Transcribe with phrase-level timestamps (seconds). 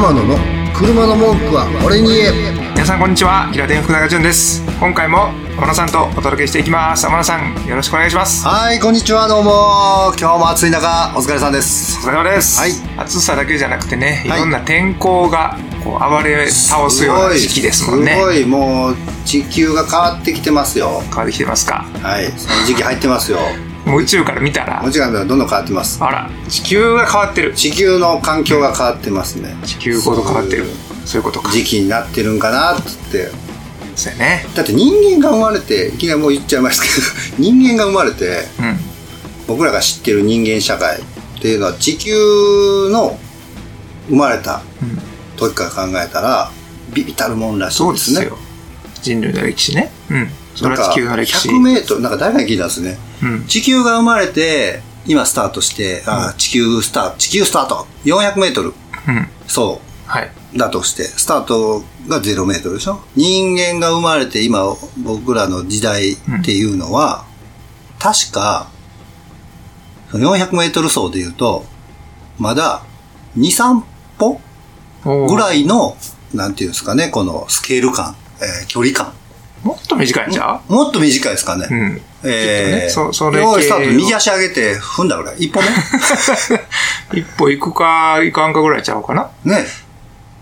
[0.00, 0.38] 天野の
[0.72, 2.32] 車の文句は俺に言え。
[2.72, 3.50] 皆さんこんにちは。
[3.52, 4.64] 平田福永潤です。
[4.80, 7.04] 今回も天野さんとお届けしていきます。
[7.06, 8.48] 天野さんよろしくお願いします。
[8.48, 10.14] はいこんにちはどうも。
[10.18, 11.98] 今日も暑い中お疲れさんです。
[11.98, 12.70] お疲れ様です、はい。
[12.96, 14.28] 暑さだけじゃなくてねい。
[14.30, 18.14] ろんな天候がこう暴れ倒すような時期ですもんね。
[18.14, 18.46] すごい。
[18.46, 18.96] もう
[19.26, 21.02] 地球が変わってきてますよ。
[21.10, 21.84] 変わってきてますか。
[22.00, 22.32] はい。
[22.38, 23.38] その時期入ってますよ
[23.84, 26.02] もう宇宙から見たらもちろんどんどん変わってます。
[26.02, 27.54] あら地球が変わってる。
[27.54, 29.56] 地球の環境が変わってますね。
[29.64, 30.66] 地球ごと変わってる。
[31.04, 31.50] そういうことか。
[31.50, 33.30] 時期になってるんかなっつって。
[33.96, 34.46] そうやね。
[34.54, 37.06] だって人間が生まれていきなりもう言っちゃいますけど
[37.50, 38.80] 人間が生まれてうん。
[39.46, 41.02] 僕らが知ってる人間社会っ
[41.40, 42.12] ていうのは地球
[42.90, 43.18] の
[44.08, 44.62] 生まれた
[45.36, 46.50] 時から考えたら
[46.92, 47.86] ビビたるもんらしいでね。
[47.86, 48.38] そうですすよ。
[49.02, 49.90] 人類の歴史ね。
[50.10, 50.30] うん。
[50.54, 51.48] それは地球の歴史。
[51.48, 53.46] 100メートルなんか誰が聞いたんですねうん。
[53.46, 57.86] 地球が生まれて今スタートして、あ地球スタート地球スタート。
[58.04, 58.68] 400メートル。
[59.08, 59.28] うん。
[59.46, 63.00] そはい、うだとしてスタートが0メートルでしょ？
[63.14, 64.64] 人間が生まれて今
[64.98, 67.24] 僕らの時代っていうのは、
[68.00, 68.68] 確か
[70.12, 71.64] 400メートル走で言うと
[72.38, 72.82] まだ
[73.36, 73.82] 23
[74.18, 74.40] 歩
[75.04, 75.96] ぐいらいの
[76.34, 79.12] なんていうんですかねこのスケール感、えー距離感
[79.62, 81.66] もっと短いんじゃもっと短いですかね。
[81.70, 85.36] ううんえー、ねそそれ用意スタート右足上げて踏んだぐらい。
[85.38, 85.66] 一歩目
[87.20, 89.30] 一歩行くか行かんかぐらいちゃうかな？
[89.44, 89.66] ね。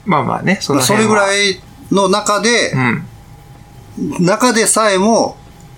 [0.04, 1.60] まあまあねそのそれぐいらい
[1.90, 3.04] の中でう、ん
[4.20, 5.36] 中でさえも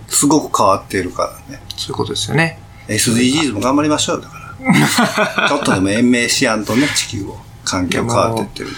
[0.08, 1.62] すごく変わっているからね。
[1.76, 4.40] そういうことですよね SDGs も頑張りましょうだから。
[5.48, 7.38] ちょっとでも延命しやんとね、地球を。
[7.64, 8.70] 環境変わってってる。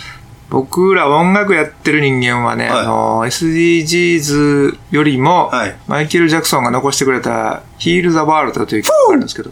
[0.52, 2.80] 僕ら音楽やってる人間はね、はい。
[2.80, 5.74] あの SDGs よりも、はい。
[5.88, 9.50] マイケル・ジャクソンが残してくれた「Heal the World」という曲があるんですけど。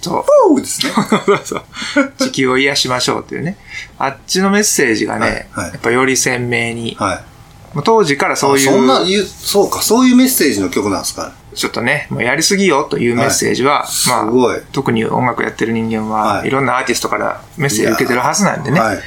[0.00, 0.24] そう。
[0.48, 0.92] そうですね。
[0.92, 1.56] そうそ
[2.00, 3.56] う地球を癒しましょうっていうね。
[3.98, 5.64] あっちのメッセージがね、はい。
[5.64, 5.72] はい。
[5.72, 7.82] やっぱより鮮明に、はい。
[7.82, 11.32] 当時からそういあそんなそうか、そういうメッセージの曲なんですか。
[11.56, 14.26] ちょっとねもうやりすぎよというメッセージは、すまあ
[14.72, 18.98] 特に音楽やってる人間は、はいい、ろんなアーティストからメッセージ受けてるはずなんでね、はい。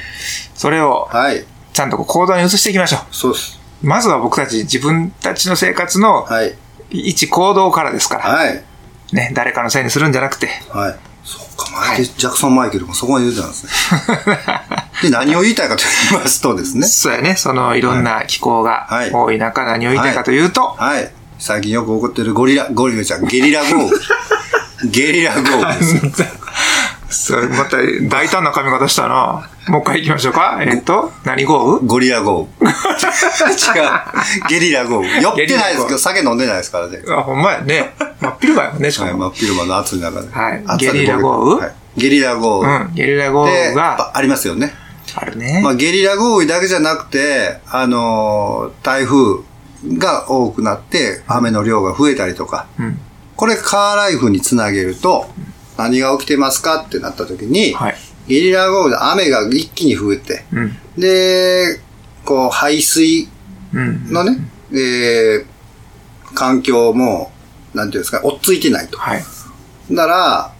[0.54, 1.44] それをはい。
[1.72, 3.60] ちゃんと行動に移していきましょそうです。
[3.82, 6.54] うまずは僕たち自分たちの生活のはい。
[6.90, 8.64] 一行動からですから、はい。
[9.12, 10.96] ね、誰かのせいにするんじゃなくて、はい。
[11.24, 13.72] そうか、マイケル、ジャクソン・マイケルもそこまで言うてたんですね。
[15.02, 16.86] で、何を言いたいかと言いますとですね。
[16.86, 21.10] そうやね、そのいろんな気候がはい多い中、何を言いたいかというと、はい。
[21.40, 23.90] 最近よく起こってるゴリラ、ゴリラちゃん、ゲリラ豪雨。
[24.90, 26.00] ゲリラ豪雨です。
[27.32, 27.78] それまた
[28.08, 29.48] 大胆な髪型したな。
[29.68, 30.58] もう一回行きましょうか。
[30.60, 32.70] えっと、何豪雨ゴリラ豪雨。
[32.70, 32.76] 違う。
[34.48, 35.20] ゲリラ豪雨。
[35.20, 37.00] 酔ってないですけど、酒飲んでないですからね。
[37.08, 37.94] あ、ほんまやね。
[38.20, 39.18] 真っ昼間やもんね、しかはい、も。
[39.18, 40.28] 真っ昼間の暑い中で。
[40.30, 42.84] はいゲリラ豪雨はいゲリラ豪う雨。
[42.84, 44.72] ん、ゲリラ豪で、雨がぱありますよね。
[45.16, 45.60] あるね。
[45.64, 49.40] まあ、ゲリラ豪雨だけじゃなくて、あのー台風
[49.84, 52.98] が多くなって、雨の量が増えたりとか、うん。
[53.36, 55.26] これカーライフにつなげると、
[55.78, 57.96] 何が起きてますかってなった時に、はい。
[58.28, 60.76] ゲリラ豪雨で雨が一気に増えて、うん。
[60.96, 61.80] で、
[62.24, 63.28] こう、排水
[63.72, 64.12] うん。
[64.12, 64.38] のね、
[64.72, 65.46] えー
[66.32, 67.32] 環境も、
[67.74, 68.98] なんていうんですか、追っついてないと。
[68.98, 69.24] はい。
[69.88, 70.52] なら、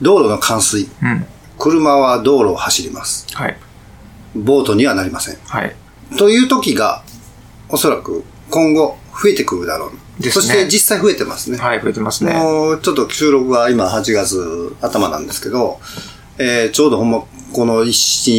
[0.00, 0.88] 道路の冠水。
[1.02, 1.26] うん。
[1.58, 3.26] 車は道路を走ります。
[3.34, 3.56] はい。
[4.36, 5.38] ボートにはなりません。
[5.48, 5.74] はい。
[6.16, 7.02] という時が、
[7.68, 9.90] おそらく今後増えてくるだろう。
[10.22, 11.58] ですねそして実際増えてますね。
[11.58, 12.32] はい、増えてますね。
[12.34, 15.78] もうちょっと収録は今8月頭なんですけど、
[16.38, 17.88] えーちょうどほんまこの1、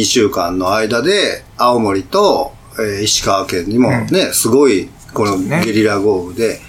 [0.00, 6.60] 2週間の間で、青森と、えー石川県にもね、すごい、このねゲリラ豪雨で、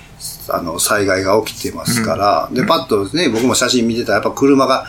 [0.50, 4.86] あの、災害が起きてますから、で、パッとね、僕も写真見てたら、やっぱ車が、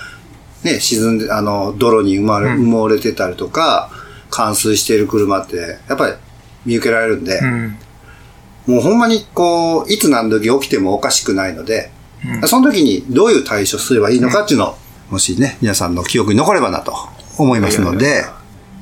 [0.62, 3.90] ね、沈んで、あの、泥に埋まれ、埋もれてたりとか、
[4.30, 6.14] 冠水している車って、やっぱり
[6.64, 7.76] 見受けられるんで、うん。
[8.70, 11.90] もうほんまにこう、いつ何時起きてもおかしくないので、
[12.46, 14.76] その時にどういう対処すればいいのかっていうのを、
[15.10, 16.94] もしね、皆さんの記憶に残ればなと
[17.36, 18.24] 思いますのいやいで、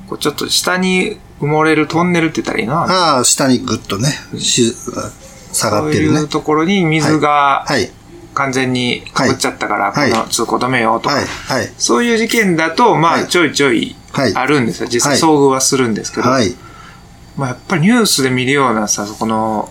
[0.08, 2.82] こうちょっと下に埋もれるトンネルって言ったらいいな。
[2.82, 4.74] ああ、下にグッとね、し
[5.52, 6.28] 下がってるねそういう。
[6.28, 7.90] ところに水がはい。
[8.34, 11.24] 完全にかぶっちゃったから、はいこの通行止めようとか、はい。
[11.24, 11.72] はい。
[11.78, 14.88] そういう事件だと、まあ、はいちょいちょいはいあるんですよ。
[14.88, 16.54] 実際はい遭遇はするんですけど、はい。
[17.36, 19.70] まあ、やっぱりニュースで見るようなさ、この、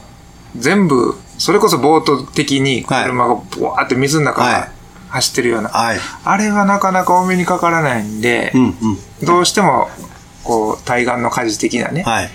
[0.58, 4.78] 全部、それこそボート的に車がボワーって水の中はい
[5.10, 5.98] 走ってるような、はい。
[6.26, 9.26] あれはなかなかお目にかからないんで、うんうん。
[9.26, 9.90] どうしても、
[10.44, 12.30] こう、対岸の火事的なね、はい。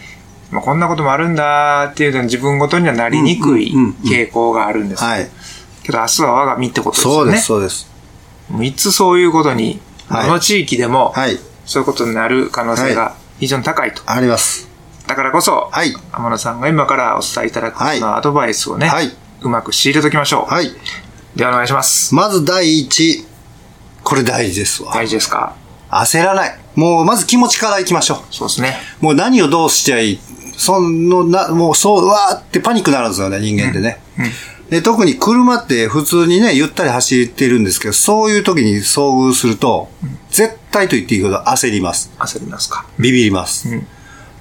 [0.51, 5.03] まあ、こんなこともあるんだっていうのに自分ごとにはなりにくいうんうんうんうん傾向があるんです。
[5.03, 5.29] はい。
[5.83, 7.17] けど明日は我が身ってことですよね。
[7.17, 7.91] そうです、そうです。
[8.61, 11.39] いつそういうことに、はいこの地域でも、はい。
[11.65, 14.03] そういうことになる可能性が非常に高いと。
[14.07, 14.72] あります。
[15.07, 15.95] だからこそ、はい。
[16.13, 19.11] 天野さんが今からお伝えいただくのアドバイスをね、はい。
[19.43, 20.53] うまく仕入れときましょう。
[20.53, 20.71] はい。
[21.37, 22.15] ではお願いします。
[22.15, 23.27] まず第一、
[24.05, 24.95] これ大事ですわ。
[24.95, 25.55] 大事ですか？
[25.91, 26.59] 焦らない。
[26.77, 28.77] もうまず気持ちからいきましょそうですね。
[29.01, 29.05] う。
[29.05, 30.21] もう何をどうしちゃいい。
[30.57, 34.01] そのな、もうそう、うわーってパニックになるんですよね、人間ってね。
[34.71, 39.91] で特に車って普通にね、ゆったり走ってるんですけど、そういう時に遭遇すると、
[40.31, 42.11] 絶対と言っていいほど焦ります。
[42.19, 42.87] 焦りますか？
[42.99, 43.69] ビビります。
[43.69, 43.87] うん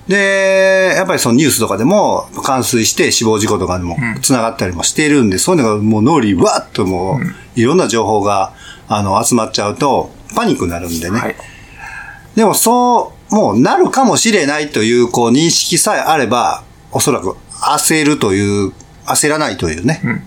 [0.08, 8.54] で、やっぱりそのニュースとかでも、冠水して死亡事故とかにも繋がったりもしているんで、そういうのがもう脳裏にわっともう、いろんな情報が、
[8.88, 11.20] あの、集まっちゃうと、パニックになるんでね。
[11.20, 11.36] はい。
[12.36, 18.74] でもそう、もうなるかもしれないという、こう、認識さえあれば、おそらく焦るという、
[19.06, 20.24] 焦らないというね、うん。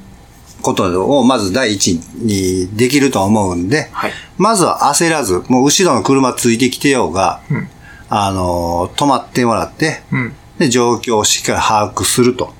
[0.63, 4.13] ことをまず第一にできると思うんで、はい。
[4.39, 7.69] まずは焦らず、もう後ろの車ついてきてようが、うん
[8.17, 10.33] あの、止まってもらって、うん。
[10.59, 12.55] で、状況をしっかり把握すると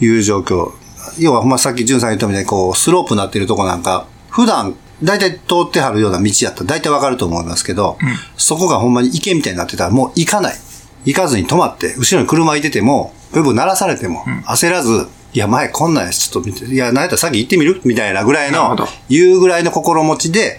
[0.00, 0.72] いう状況。
[1.18, 5.38] 要は、まあ、さっき淳さん言ったみたいに、こう、スロープになっているとこなんか、普段、大体通
[5.68, 7.98] ってはるような道やったら大体わかると思いますけど、
[8.38, 10.56] そこがほんまに池みたいになってたらもう行かない。
[11.04, 17.82] 行かずに止まって、後ろに車いてても、ブーブー鳴らされても、焦らず、いや、前こんなんやし、ちょっと見て、いや、なんやったら先行ってみる？
[17.84, 18.74] みたいなぐらいの
[19.10, 20.58] いうぐらいの心持ちで、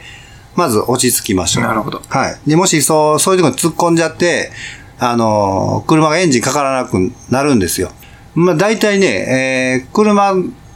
[0.58, 1.64] まず落ち着きましょう。
[1.64, 2.50] なるほどはい。
[2.50, 4.52] で、もしそう、そういうとこに突っ込んじゃって、
[5.00, 7.92] あの、車がエンジンかからなくなるんですよ。
[8.34, 10.34] まあ、大体ね、えー、車、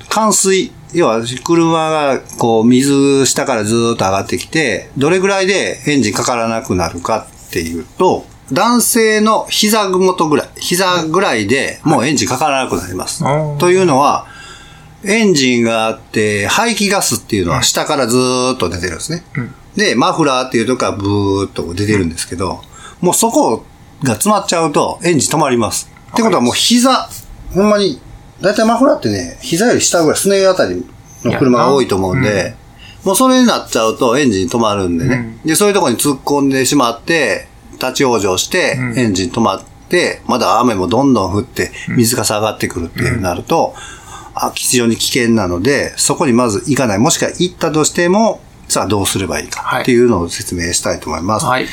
[0.07, 13.23] 冠水、要は車がこう水下からずーっと上がってきて、どれぐらいでエンジンかからなくなるかっていうと、男性の膝元ぐらい、膝ぐらいでもうエンジンかからなくなります。
[13.23, 14.27] おーというのは、
[15.03, 19.23] エンジンがあって、排気ガスっていうのは下からずーっと出てるんですね。
[19.75, 22.61] で、マフラーっていうとこからブーっと出てるんですけど、
[22.99, 23.65] もうそこ
[24.03, 25.89] が詰まっちゃうとエンジン止まります。
[26.11, 27.09] ってことはもう膝、
[27.53, 27.99] ほんまに、
[28.41, 30.85] だいたいマフラーってね、膝より下ぐらい、すねあたり
[31.23, 32.55] の車が多いと思うんで、
[33.03, 35.39] もうそれになっちゃうとエンジン止まるんでね。
[35.45, 43.73] で、そういうところに突っ込んでしまって、立ち往生して、エンジン止まって、まだ雨もどんどん降って、水が下がってくるっていうなると、
[44.33, 46.99] あ非常に危険なので、そこにまず行かない。
[46.99, 48.39] もしくは行ったとしても、
[48.71, 51.45] さあどうすればいいかっていうのを説明したいと思います。
[51.45, 51.67] はい。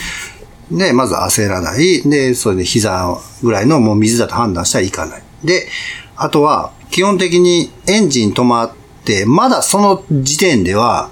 [0.70, 2.02] で、まず焦らない。
[2.02, 5.22] で、それで膝ぐらいのもう水だと判断したら行かない。
[5.44, 5.68] で、
[6.16, 8.72] あとは、基本的にエンジン止まっ
[9.04, 11.10] て、まだその時点では、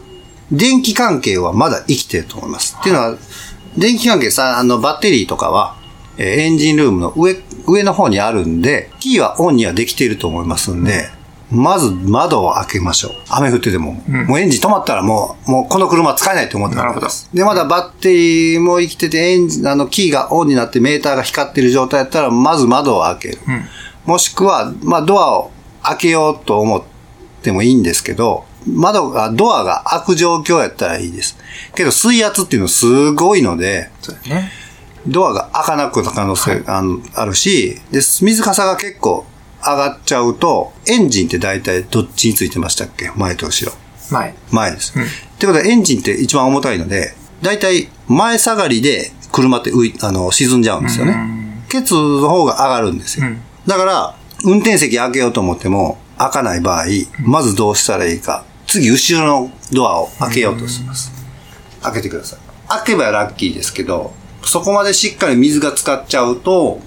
[0.50, 2.76] 電気関係はまだ生きてると思います。
[2.80, 3.16] っていうのは、
[3.78, 5.76] 電気関係さ、あの、バッテリーとかは、
[6.18, 7.36] えーエンジンルームの上、
[7.66, 11.10] 上の方にあるんで、キーはオンにはできていると思いますんで、
[11.50, 13.12] まず窓を開けましょう。
[13.28, 23.38] 雨降ってても、もうエンジン止まったらもう、もうこの車使えないと思ってなるほどで、まだバッテリーも生きてて、エンジン、あの、キーがオンになってメーターが光ってる状態だったら、まず窓を開ける。
[24.04, 25.50] もしくは、まあ、ドアを
[25.82, 26.82] 開けようと思っ
[27.42, 31.36] てもいいんですけど、窓が、ドアが開く状況やったらいいです。
[31.76, 33.90] けど、水圧っていうのすごいので、
[34.28, 34.50] ね。
[35.06, 36.82] ドアが開かなくなる可能性が
[37.14, 39.24] あるし、で、水かさが結構
[39.66, 43.10] 上がっちゃうと、エンジンって大体どっちについてましたっけ？
[43.16, 43.76] 前と後ろ。
[44.10, 44.34] 前。
[44.52, 44.94] 前です。
[44.96, 45.02] っ
[45.38, 51.64] てことはエンジンって一番重たいので、大体前下がりで車って浮いあの沈んじゃうんですよね。
[51.68, 53.26] ケツの方が上がるんですよ。
[53.66, 56.84] だから、運転席開けようと思っても開かない場合、
[57.24, 58.44] まずどうしたらいいか。
[58.68, 61.10] 次、後ろのドアを開けようとします。
[61.82, 62.38] 開けてください。
[62.68, 64.12] 開けばラッキーですけど、
[64.44, 66.80] そこまでしっかり水が浸かっちゃうと、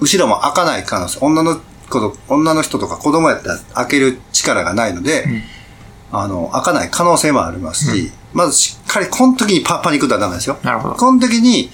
[0.00, 1.18] 後ろも開かない可能性。
[1.20, 1.62] 女の子
[2.00, 5.26] と、女の人とか子供やったら開ける力がないので、
[6.12, 10.58] あの、開かない可能性もありますし、まずしっかり、この時にパパニックったらダメですよ。
[10.62, 10.94] なるほど。
[10.94, 11.70] この時に、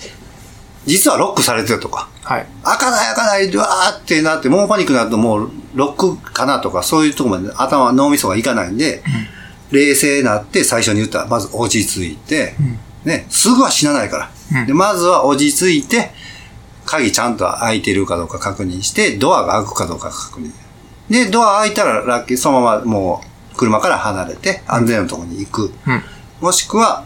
[0.86, 2.46] 実はロックされてるとか、はい。
[2.62, 9.02] 開かない開かない、うわーってなって、もうパニックになるともうロックかなとか、そういうところまで頭、脳みそがいかないんで、
[9.70, 12.54] 冷静になって最初に言ったら、まず落ち着いて、
[13.04, 14.66] ね、すぐは死なないから。
[14.66, 16.12] で、まずは落ち着いて、
[16.90, 20.50] 鍵ちゃんと開いてるかどうか確認して、ドアが開くかどうか確認。
[21.08, 25.72] で、ドア開いたらラッキー、そのままもう車から離れて安全なところに行く。
[25.86, 26.02] うん。
[26.40, 27.04] もしくは、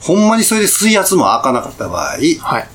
[0.00, 2.68] ほんまにそれで水圧も開かなかった場合、はい。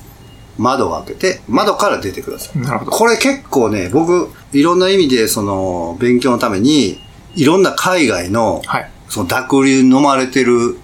[0.58, 2.58] 窓を開けて、窓から出てください。
[2.58, 2.90] なるほど。
[2.90, 7.00] これ結構ね、僕、いろんな意味で、その、勉強のために、
[7.36, 8.90] いろんな海外の、はい。
[9.08, 10.78] その濁流に飲まれてる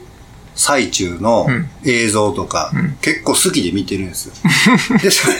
[0.57, 4.35] 最中のうん映像とか、結構好きで見てるんですよ。
[5.01, 5.35] で、それ、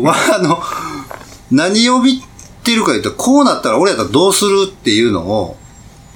[0.00, 0.62] まあ、あの、
[1.50, 2.22] 何を見
[2.62, 5.56] てるか言うと、こうなったら俺やったらどうするっていうのを、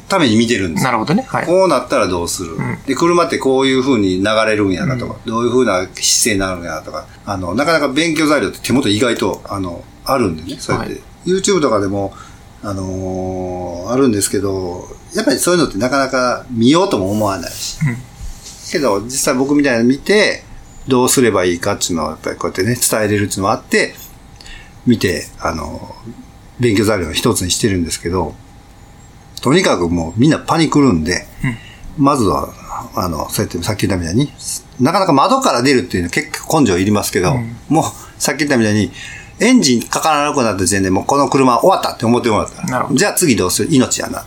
[0.09, 1.25] ために見てるんですなるほどね。
[1.29, 1.47] はい。
[1.47, 10.93] こうなったらどうする、んで、車ってこういう風に流れるんやなとか、どういう風な姿勢になるんやなとか、あの、なかなか勉強材料って手元意外と、あの、あるんでね、そうやって。
[10.93, 12.15] はい YouTube とかでも、
[12.63, 17.79] あのーあるんですけど、やっぱりそういうのってなかなか見ようとも思わないし。
[17.85, 17.97] うん
[18.71, 20.45] けど、実際僕みたいなの見て、
[20.89, 23.95] どうすればいいかっていうのは、やっぱりこうやってね、伝えれるっていうのがあって、
[24.87, 25.95] 見て、あの、
[26.59, 28.35] 勉強材料の一つにしてるんですけど、
[29.43, 31.27] とにかくもうみんなパニクるんで、
[31.99, 32.53] まずは、
[32.95, 34.33] あの、そうやってさっき言ったみたいに、
[34.81, 37.37] なかなか窓から出るっていうのは結構根性いりますけど、
[37.69, 37.85] もう
[38.19, 38.91] さっき言ったみたいに、
[39.39, 43.69] エンジンかからなくなった時点でもうこの車終わったって思ってもらったら、じゃあ次どうする？
[43.71, 44.25] 命やな。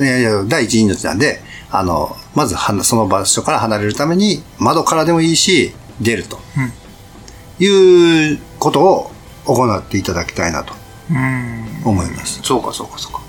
[0.00, 1.40] いやいや、第一命なんで、
[1.76, 6.38] あの、まずはなその場所から離れるために、窓からでもいいし、出ると。
[7.58, 9.10] いうことを
[9.44, 10.74] 行っていただきたいなと
[11.10, 11.82] うん。
[11.84, 12.40] 思います。
[12.42, 13.20] そうか、そうか、そうか。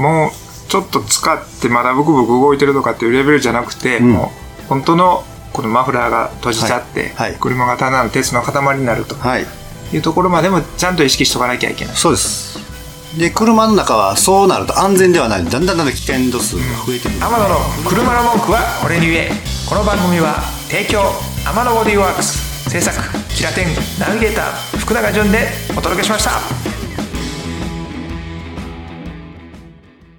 [0.00, 0.30] もう、
[0.70, 4.32] ちょっと使ってまだブクブク動いてるとかっていうレベルじゃなくて、んも
[4.64, 9.46] う、本当の、このマフラーが閉じちゃって、はいはい車が単なる鉄の塊になるとはい。
[9.92, 11.96] いうところまでもちゃんと意識しとかなきゃいけない。
[11.96, 12.53] そうです。
[13.18, 15.44] で、車の中はそうなると安全ではない。
[15.44, 17.14] だんだんだんだん危険度数が増えてくる。
[17.20, 17.56] 天野の
[17.88, 19.30] 車の文句は俺に言え
[19.68, 21.00] この番組は提供
[21.46, 22.96] 天野ボディーワークス制作
[23.34, 23.68] キラテン
[23.98, 26.63] ナビゲーター福永潤でお届けしました